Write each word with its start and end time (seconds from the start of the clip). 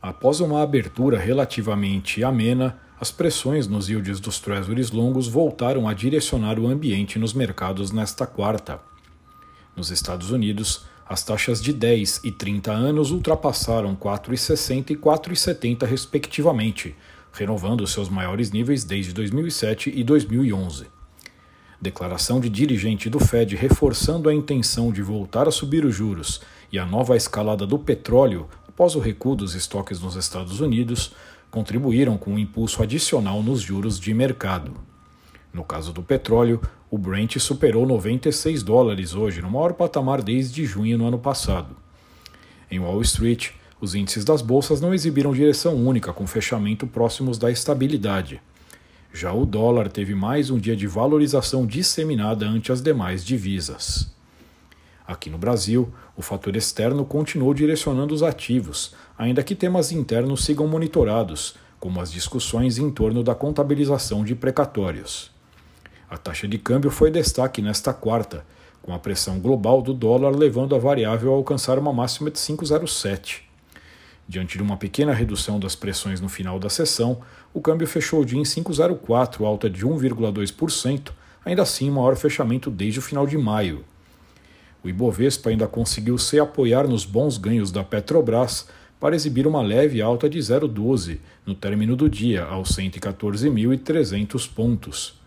Após 0.00 0.38
uma 0.40 0.62
abertura 0.62 1.18
relativamente 1.18 2.22
amena, 2.22 2.78
as 3.00 3.10
pressões 3.10 3.66
nos 3.66 3.88
yields 3.88 4.20
dos 4.20 4.38
treasuries 4.38 4.92
longos 4.92 5.26
voltaram 5.26 5.88
a 5.88 5.92
direcionar 5.92 6.58
o 6.58 6.68
ambiente 6.68 7.18
nos 7.18 7.32
mercados 7.32 7.90
nesta 7.90 8.26
quarta. 8.26 8.80
Nos 9.76 9.90
Estados 9.90 10.30
Unidos, 10.30 10.84
as 11.08 11.24
taxas 11.24 11.60
de 11.60 11.72
10 11.72 12.20
e 12.24 12.30
30 12.30 12.70
anos 12.70 13.10
ultrapassaram 13.10 13.96
4,60 13.96 14.90
e 14.90 14.96
4,70 14.96 15.84
respectivamente, 15.84 16.94
renovando 17.32 17.86
seus 17.86 18.08
maiores 18.08 18.52
níveis 18.52 18.84
desde 18.84 19.12
2007 19.12 19.92
e 19.94 20.04
2011. 20.04 20.86
Declaração 21.80 22.40
de 22.40 22.48
dirigente 22.48 23.08
do 23.08 23.18
Fed 23.18 23.56
reforçando 23.56 24.28
a 24.28 24.34
intenção 24.34 24.92
de 24.92 25.02
voltar 25.02 25.48
a 25.48 25.52
subir 25.52 25.84
os 25.84 25.94
juros 25.94 26.40
e 26.72 26.78
a 26.78 26.84
nova 26.84 27.16
escalada 27.16 27.66
do 27.66 27.78
petróleo 27.78 28.48
após 28.78 28.94
o 28.94 29.00
recuo 29.00 29.34
dos 29.34 29.56
estoques 29.56 30.00
nos 30.00 30.14
Estados 30.14 30.60
Unidos, 30.60 31.12
contribuíram 31.50 32.16
com 32.16 32.34
um 32.34 32.38
impulso 32.38 32.80
adicional 32.80 33.42
nos 33.42 33.60
juros 33.60 33.98
de 33.98 34.14
mercado. 34.14 34.70
No 35.52 35.64
caso 35.64 35.92
do 35.92 36.00
petróleo, 36.00 36.62
o 36.88 36.96
Brent 36.96 37.38
superou 37.38 37.84
96 37.84 38.62
dólares 38.62 39.16
hoje, 39.16 39.42
no 39.42 39.50
maior 39.50 39.72
patamar 39.72 40.22
desde 40.22 40.64
junho 40.64 40.96
no 40.96 41.08
ano 41.08 41.18
passado. 41.18 41.74
Em 42.70 42.78
Wall 42.78 43.02
Street, 43.02 43.50
os 43.80 43.96
índices 43.96 44.24
das 44.24 44.42
bolsas 44.42 44.80
não 44.80 44.94
exibiram 44.94 45.32
direção 45.32 45.74
única, 45.74 46.12
com 46.12 46.24
fechamento 46.24 46.86
próximos 46.86 47.36
da 47.36 47.50
estabilidade. 47.50 48.40
Já 49.12 49.32
o 49.32 49.44
dólar 49.44 49.88
teve 49.88 50.14
mais 50.14 50.50
um 50.50 50.58
dia 50.58 50.76
de 50.76 50.86
valorização 50.86 51.66
disseminada 51.66 52.46
ante 52.46 52.70
as 52.70 52.80
demais 52.80 53.24
divisas. 53.24 54.16
Aqui 55.08 55.30
no 55.30 55.38
Brasil, 55.38 55.90
o 56.14 56.20
fator 56.20 56.54
externo 56.54 57.02
continuou 57.02 57.54
direcionando 57.54 58.12
os 58.12 58.22
ativos, 58.22 58.94
ainda 59.16 59.42
que 59.42 59.54
temas 59.54 59.90
internos 59.90 60.44
sigam 60.44 60.68
monitorados, 60.68 61.54
como 61.80 61.98
as 61.98 62.12
discussões 62.12 62.76
em 62.76 62.90
torno 62.90 63.22
da 63.22 63.34
contabilização 63.34 64.22
de 64.22 64.34
precatórios. 64.34 65.30
A 66.10 66.18
taxa 66.18 66.46
de 66.46 66.58
câmbio 66.58 66.90
foi 66.90 67.10
destaque 67.10 67.62
nesta 67.62 67.94
quarta, 67.94 68.44
com 68.82 68.92
a 68.92 68.98
pressão 68.98 69.38
global 69.38 69.80
do 69.80 69.94
dólar 69.94 70.36
levando 70.36 70.74
a 70.74 70.78
variável 70.78 71.32
a 71.32 71.36
alcançar 71.36 71.78
uma 71.78 71.92
máxima 71.92 72.30
de 72.30 72.38
5,07. 72.38 73.44
Diante 74.28 74.58
de 74.58 74.62
uma 74.62 74.76
pequena 74.76 75.14
redução 75.14 75.58
das 75.58 75.74
pressões 75.74 76.20
no 76.20 76.28
final 76.28 76.58
da 76.58 76.68
sessão, 76.68 77.22
o 77.54 77.62
câmbio 77.62 77.86
fechou 77.86 78.20
o 78.20 78.26
dia 78.26 78.38
em 78.38 78.42
5,04, 78.42 79.42
alta 79.46 79.70
de 79.70 79.86
1,2%, 79.86 81.12
ainda 81.46 81.62
assim 81.62 81.90
maior 81.90 82.14
fechamento 82.14 82.70
desde 82.70 82.98
o 82.98 83.02
final 83.02 83.26
de 83.26 83.38
maio. 83.38 83.86
O 84.88 84.90
Ibovespa 84.90 85.50
ainda 85.50 85.68
conseguiu 85.68 86.16
se 86.16 86.40
apoiar 86.40 86.88
nos 86.88 87.04
bons 87.04 87.36
ganhos 87.36 87.70
da 87.70 87.84
Petrobras 87.84 88.66
para 88.98 89.14
exibir 89.14 89.46
uma 89.46 89.60
leve 89.60 90.00
alta 90.00 90.30
de 90.30 90.38
0,12 90.38 91.18
no 91.44 91.54
término 91.54 91.94
do 91.94 92.08
dia, 92.08 92.44
aos 92.44 92.70
114.300 92.70 94.48
pontos. 94.50 95.20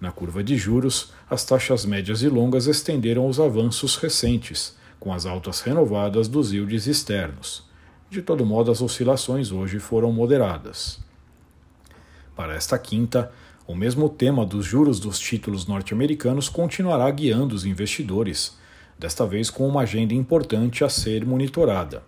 Na 0.00 0.12
curva 0.12 0.40
de 0.44 0.56
juros, 0.56 1.12
as 1.28 1.44
taxas 1.44 1.84
médias 1.84 2.22
e 2.22 2.28
longas 2.28 2.68
estenderam 2.68 3.26
os 3.26 3.40
avanços 3.40 3.96
recentes, 3.96 4.76
com 5.00 5.12
as 5.12 5.26
altas 5.26 5.62
renovadas 5.62 6.28
dos 6.28 6.52
yields 6.52 6.86
externos. 6.86 7.64
De 8.08 8.22
todo 8.22 8.46
modo, 8.46 8.70
as 8.70 8.80
oscilações 8.80 9.50
hoje 9.50 9.80
foram 9.80 10.12
moderadas. 10.12 11.00
Para 12.36 12.54
esta 12.54 12.78
quinta, 12.78 13.32
o 13.66 13.74
mesmo 13.74 14.08
tema 14.08 14.46
dos 14.46 14.64
juros 14.64 15.00
dos 15.00 15.18
títulos 15.18 15.66
norte-americanos 15.66 16.48
continuará 16.48 17.10
guiando 17.10 17.52
os 17.52 17.66
investidores 17.66 18.61
desta 19.02 19.26
vez 19.26 19.50
com 19.50 19.66
uma 19.66 19.80
agenda 19.80 20.14
importante 20.14 20.84
a 20.84 20.88
ser 20.88 21.26
monitorada. 21.26 22.04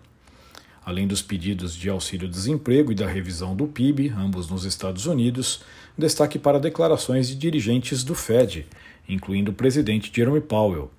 Além 0.85 1.05
dos 1.05 1.21
pedidos 1.21 1.75
de 1.75 1.89
auxílio-desemprego 1.89 2.89
e 2.89 2.95
da 2.95 3.05
revisão 3.05 3.53
do 3.53 3.67
PIB, 3.67 4.13
ambos 4.17 4.49
nos 4.49 4.63
Estados 4.63 5.05
Unidos, 5.05 5.61
destaque 5.97 6.39
para 6.39 6.57
declarações 6.57 7.27
de 7.27 7.35
dirigentes 7.35 8.01
do 8.01 8.15
Fed, 8.15 8.65
incluindo 9.09 9.51
o 9.51 9.53
presidente 9.53 10.09
Jerome 10.15 10.39
Powell. 10.39 10.89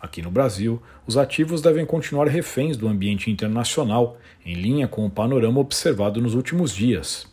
Aqui 0.00 0.22
no 0.22 0.30
Brasil, 0.30 0.80
os 1.08 1.16
ativos 1.16 1.60
devem 1.60 1.84
continuar 1.84 2.28
reféns 2.28 2.76
do 2.76 2.86
ambiente 2.86 3.28
internacional, 3.28 4.18
em 4.46 4.54
linha 4.54 4.86
com 4.86 5.04
o 5.04 5.10
panorama 5.10 5.58
observado 5.58 6.20
nos 6.20 6.34
últimos 6.34 6.72
dias. 6.72 7.26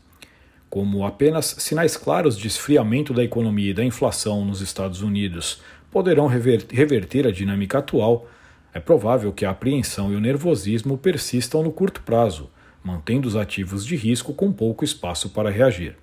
Como 0.67 1.05
apenas 1.05 1.55
sinais 1.59 1.95
claros 1.95 2.37
de 2.37 2.47
esfriamento 2.47 3.13
da 3.13 3.23
economia 3.23 3.71
e 3.71 3.73
da 3.73 3.83
inflação 3.83 4.45
nos 4.45 4.61
Estados 4.61 5.01
Unidos 5.01 5.61
poderão 5.91 6.27
reverter 6.27 7.27
a 7.27 7.31
dinâmica 7.31 7.79
atual, 7.79 8.27
é 8.73 8.79
provável 8.79 9.33
que 9.33 9.45
a 9.45 9.49
apreensão 9.49 10.11
e 10.11 10.15
o 10.15 10.19
nervosismo 10.19 10.97
persistam 10.97 11.63
no 11.63 11.71
curto 11.71 12.01
prazo, 12.01 12.49
mantendo 12.83 13.27
os 13.27 13.35
ativos 13.35 13.85
de 13.85 13.95
risco 13.95 14.33
com 14.33 14.51
pouco 14.51 14.85
espaço 14.85 15.29
para 15.29 15.49
reagir. 15.49 15.97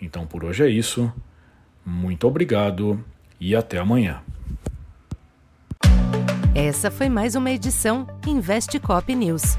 Então 0.00 0.26
por 0.26 0.44
hoje 0.44 0.64
é 0.64 0.68
isso. 0.68 1.12
Muito 1.84 2.26
obrigado 2.26 3.04
e 3.40 3.54
até 3.54 3.78
amanhã. 3.78 4.22
Essa 6.54 6.90
foi 6.90 7.08
mais 7.08 7.34
uma 7.34 7.50
edição 7.50 8.06
Investe 8.26 8.80
Cop 8.80 9.14
News. 9.14 9.56